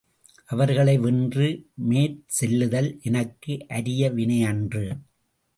[0.45, 1.47] அவர்களை வென்று
[1.89, 4.85] மெற்செல்லுதல் எனக்கு அரிய வினையன்று.